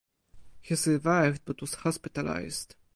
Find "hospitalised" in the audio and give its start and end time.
1.75-2.73